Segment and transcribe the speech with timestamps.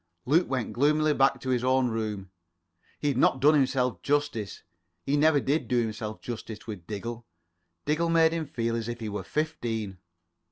[0.25, 2.31] Luke went gloomily back to his own room.
[2.97, 4.63] He had not done himself justice.
[5.03, 7.27] He never did do himself justice with Diggle.
[7.85, 9.99] Diggle made him feel as if he were fifteen.